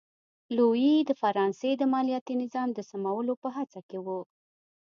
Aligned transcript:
لويي 0.55 0.95
د 1.09 1.11
فرانسې 1.21 1.71
د 1.77 1.83
مالیاتي 1.93 2.35
نظام 2.43 2.69
د 2.73 2.79
سمولو 2.89 3.33
په 3.43 3.49
هڅه 3.57 3.79
کې 3.89 3.97
و. 4.05 4.07